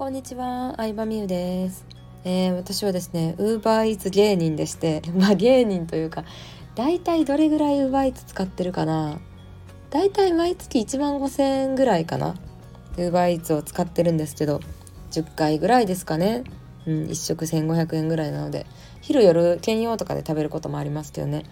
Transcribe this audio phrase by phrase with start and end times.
[0.00, 1.84] こんにちは、相葉美優です。
[2.24, 6.24] えー、私はですね、ウーバーイーツ芸人でして、 まあ芸人というか、
[6.74, 9.20] だいたいどれぐらいウーバーイーツ使ってるかな。
[9.90, 12.34] だいたい毎月1万5,000円ぐらいかな。
[12.96, 14.62] ウーバーイーツを使ってるんですけど、
[15.10, 16.44] 10回ぐらいですかね。
[16.86, 18.64] うん、1食1500円ぐらいなので、
[19.02, 21.44] 昼夜兼用とかで食べることもありますけどね。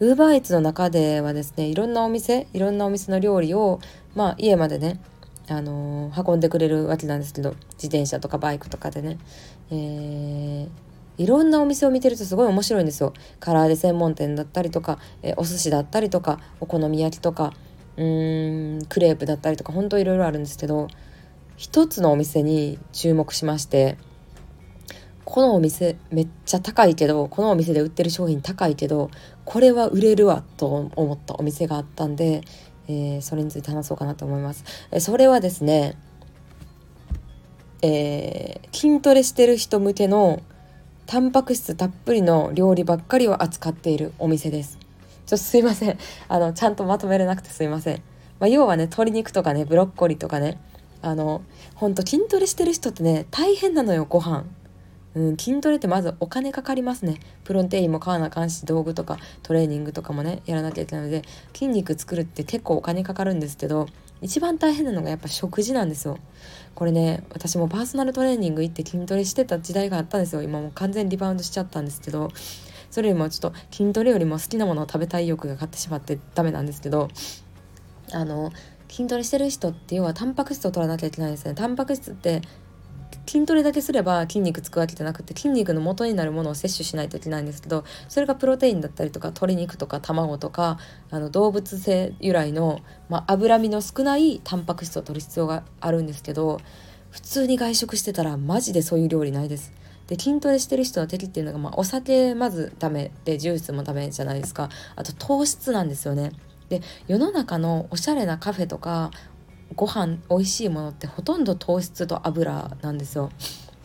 [0.00, 3.80] ウーバーイーツの中ではですね、いろんなお店、いろんなお店の料理を、
[4.14, 5.00] まあ家までね、
[5.48, 9.18] あのー、運んでくれるわけなんですけど自転車とかバイクとかでね、
[9.70, 10.68] えー、
[11.18, 13.12] いろんなお店を見てるとすごい面白いんですよ。
[13.40, 17.52] 唐揚げ専門店だったりとか、えー、お寿司だったりとかお好み焼きとか
[17.96, 20.88] うーんクレープだったりとか本当いろいろあるんですけど
[21.56, 23.96] 一つのお店に注目しまして
[25.24, 29.10] このお店めっちゃ高いけどこのお店で売ってる商品高いけど
[29.44, 32.42] これは売れるわと思ったお店があったんで
[32.88, 34.64] えー、それについて話そうかなと思います。
[34.90, 35.96] えそれはですね、
[37.82, 40.42] えー、筋トレしてる人向けの
[41.06, 44.78] タンパク質たっぷりの料理ばっかりを扱っているお店です。
[45.26, 45.98] ちょっとすいません。
[46.28, 48.02] あの、ちゃんとまとめれなくてすいません。
[48.40, 50.58] まあ、要はね、鶏肉とかね、ブロッコリーとかね、
[51.02, 51.42] あの、
[51.74, 54.44] ほんと筋トレしてる人ってね、大変なのよ、ご飯。
[55.14, 57.20] うん、筋トレってまずお金かかりますね。
[57.44, 63.86] プロテインも買わなあかんし道具とかトレーニングとかもねやらなきゃいけないので筋肉作るって結構お金かかるんですけど
[64.22, 66.18] 一番大変なのがやっぱ食事なんですよ。
[66.74, 70.42] これね私もパーソナルトレーニング行って筋トレしてた時代があったんですよ。
[70.42, 72.30] 今もう完全リバウンドしちゃったんですけど
[72.90, 77.08] それよりもちょっと筋トレよりも好きなものを食べたい欲が勝ってしまってダメなんですけど
[78.12, 78.52] あの
[78.88, 81.54] 筋トレしてる人って要はタンパク質を取らなきゃいけないんですね。
[81.54, 82.42] タンパク質って
[83.26, 90.78] 筋トレだけすれば筋肉つくわけじゃなくて筋肉の元になるものを摂取しないといけないんですけどそれがプロテインだったりとか鶏肉とか卵とか
[91.10, 96.60] あの動物性由来の、まあ、脂身の少ないタンパク質を取る必要があるんですけど
[97.10, 99.72] 普通に外食してたらマジでそういう料理ないです。
[100.08, 106.32] で筋トレしてる人の敵っていうのが、まあ、お酒まずダメでジュースもダメじゃないですかあと糖質なんですよね。
[106.68, 109.10] で世の中のおしゃれなカフェとか
[109.76, 113.30] ご飯美味しいものってほとんど糖質と油なんですよ。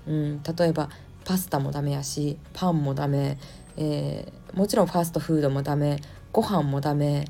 [0.08, 0.90] うん、例えば
[1.26, 3.38] パスタもダメやしパンもダメ、
[3.78, 6.00] えー、もちろんファーストフードもダメ。
[6.32, 7.26] ご飯もダメ。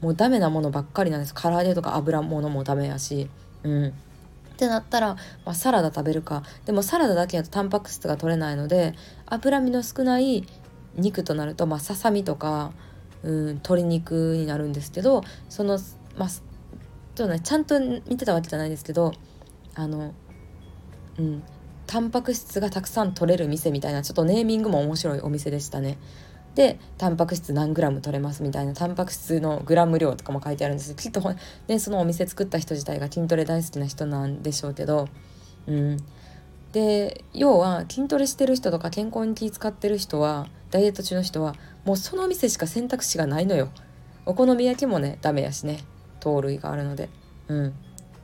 [0.00, 1.34] もうダメなものばっかりなんです。
[1.34, 3.28] 唐揚げとか油物もダメやし。
[3.64, 3.88] うん。
[3.88, 3.92] っ
[4.56, 6.42] てなったら、まあ、サラダ食べるか。
[6.66, 8.94] でもサラダだけだとタンパク質が取れないので
[9.26, 10.44] 脂身の少ない
[10.96, 12.72] 肉となると、まあ、ささみとか、
[13.22, 15.78] うん、鶏肉になるんですけどその、
[16.18, 16.28] まあ、
[17.14, 19.12] とねちゃんと見てたわけじゃないですけど
[19.74, 20.14] あの
[21.18, 21.42] うん
[21.86, 25.98] タンパク質がたくさん取れる店みたいなちょっとネーミングも面白いお店でしたね。
[26.54, 30.94] でタンパク質何グラム取れますみたいなタンパク質のグラム量とかも書いてあるんです。
[30.94, 31.20] きっと、
[31.68, 35.08] ね、そのお店作った人自体が筋トレ大好きな人なんでしょうけど、
[35.66, 35.96] うん、
[36.72, 41.54] で要は筋トレしてる人とか健康に気使ってる人はダイエット中の人は
[41.84, 43.70] もうその店しか選択肢がないのよ。
[44.26, 45.80] お好み焼きもねダメやしね。
[46.20, 47.08] 糖類があるので。
[47.48, 47.74] うん。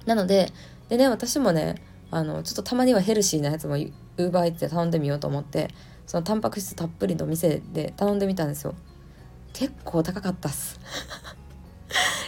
[0.06, 0.52] なので
[0.88, 5.68] でね私もねあのちょっとたまにはヘルシーなやつもウーバーイーツで頼んでみようと思って
[6.06, 8.74] そのタンパク質たっぷりの店で頼んでみたんですよ。
[9.52, 10.78] 結構高かったっす。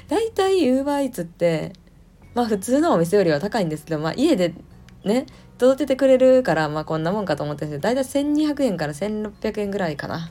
[0.08, 1.72] だいたいウーバーイーツって
[2.34, 4.54] まあ普通のお店よりは高いんですけどまあ家で
[5.04, 5.26] ね
[5.58, 10.30] 届けてくれるからまあこんなもんかと思っててだいたい1200円から1600円ぐらいかな。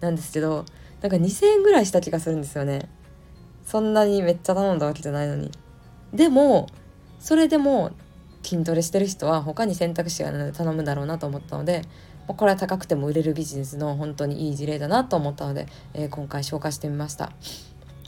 [0.00, 0.66] なんですけど
[1.00, 2.88] なんか2000円ぐらいした気がするんですよね。
[3.64, 5.50] そんなにめっちゃ頼んだわけじゃないのに。
[6.12, 6.68] でも
[7.18, 7.90] それでも
[8.42, 11.82] 筋トレしてる人は他に選択肢がないので頼むだろうなと思ったので
[12.26, 17.32] これは高くても売れるビジネスの本当にいい事例だなと思ったので、えー、今回紹介してみました。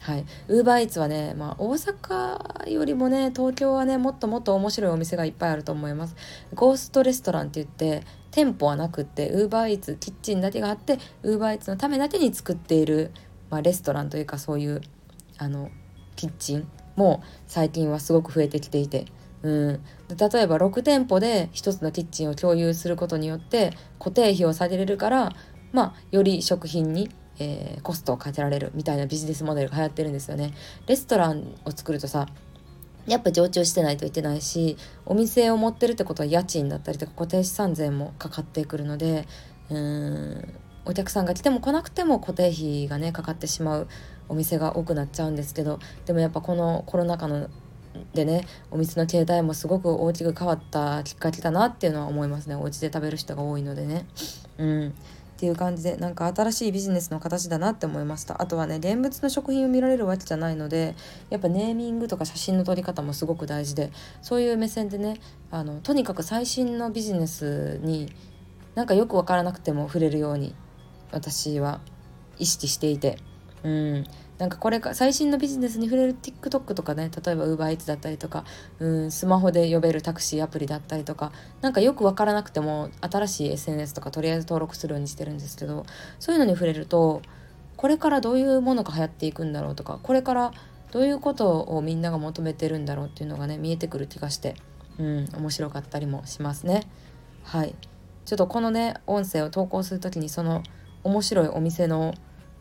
[0.02, 6.14] はい、ウーバーイーツはね、まあ、大阪よりもね東京はねもっともっと面白いお店がいっぱいあると思います。
[6.54, 13.10] ゴーストレストランって言って店舗はなくってウーバーイーツキッチンだけがあってウーバーイーツのためだけに作っている、
[13.50, 14.80] まあ、レストランというかそういう
[15.38, 15.70] あの
[16.16, 19.06] キッチンも最近はすごく増えてきていて、
[19.42, 25.32] うん、例えば6店舗で1つのキッチンを共有することによって固定費を下げれるから
[25.72, 30.54] まあより食品に、えー、コストをかけられるみたいなビジネスモデルが流行ってるんですよね。
[30.86, 32.26] レストランを作るとさ
[33.06, 39.28] やっぱ常駐してないといけないしお店を持ってるってことは家賃だったりとか固定資産税もかかってくるので
[39.70, 40.54] うーん
[40.84, 43.88] お客さんが来ても来なくても固定費がねかかってしまう
[44.28, 47.48] お店が多くなっちゃうんですけどでもやっぱこのコロナ禍の
[48.14, 52.54] でねお店の形態もすごく大きく変わったきっかけだなっていうのは思いますね。
[52.54, 54.06] お家で食べる人が多いのでね。
[54.58, 54.94] うん。
[55.36, 58.40] っていう感じでなんか新しいビジネスの形だなって思いました。
[58.40, 60.94] あとはね現物の食品を見られるわけじゃないので
[61.28, 63.92] やっぱネーミングとか写真の撮り方もすごく大事で
[64.22, 65.20] そういう目線でね
[65.50, 68.10] あのとにかく最新のビジネスに
[68.74, 70.54] なんかよく分からなくても触れるように
[71.12, 71.80] 私は
[72.38, 73.18] 意識していて。
[73.66, 74.06] うん。
[74.38, 78.44] なんかこれか最新のビジネスに触れる TikTok とかね例えば UberEats だったりとか
[78.78, 81.32] うんスマホで呼べるタクシーアプリだったりとか
[81.62, 85.86] なんかよく分からなくても新しい SNS とかとりあえず登録するようにしてるんですけど
[86.18, 87.22] そういうのに触れると
[87.78, 90.52] これからどういうものが流行っていくんだろうとかこれから
[90.92, 94.54] どういうことをみんなが求めてるんだろうっていうのがね見えてくる気がして
[94.98, 96.82] うん面白かったりもしますね。
[97.42, 97.74] はい。
[98.24, 100.62] ちょっとこのね音声を投稿する時にその
[101.04, 102.14] 面白いお店の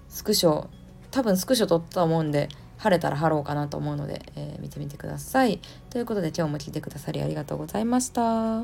[0.10, 0.68] スクショ
[1.16, 5.62] 多分スクショ撮ったと思うんで晴れたら貼ろうかなと思うので、えー、見てみてください。
[5.90, 8.62] ということで今日も聞いてくださりありがとうございました。